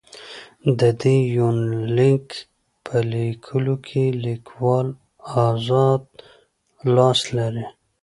د 0.79 0.81
دې 1.01 1.17
يونليک 1.37 2.25
په 2.85 2.95
ليکلوکې 3.13 4.05
ليکوال 4.25 4.87
اذاد 5.47 6.03
لاس 6.95 7.19
لري. 7.37 7.65